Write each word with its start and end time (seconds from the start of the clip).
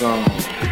song. 0.00 0.69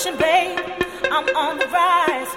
mission, 0.00 0.18
babe. 0.18 0.58
I'm 1.10 1.28
on 1.36 1.58
the 1.58 1.66
rise. 1.66 2.32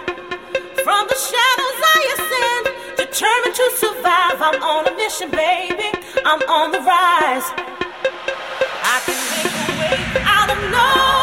From 0.84 1.08
the 1.08 1.16
shadows 1.16 1.80
I 1.96 2.00
ascend, 2.14 2.98
determined 2.98 3.56
to 3.56 3.72
survive. 3.76 4.42
I'm 4.42 4.62
on 4.62 4.88
a 4.88 4.96
mission, 4.98 5.32
baby. 5.32 5.90
I'm 6.26 6.42
on 6.50 6.72
the 6.72 6.80
rise. 6.80 7.48
I 8.84 9.02
can 9.06 9.16
make 9.32 9.54
a 9.56 9.80
way 9.80 10.24
out 10.26 10.50
of 10.50 10.72
no. 10.72 11.23